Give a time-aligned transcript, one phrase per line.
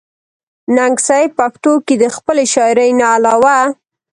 [0.75, 3.57] ننګ صېب پښتو کښې َد خپلې شاعرۍ نه علاوه